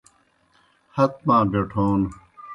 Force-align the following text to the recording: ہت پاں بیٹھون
ہت 0.95 1.13
پاں 1.25 1.43
بیٹھون 1.51 2.01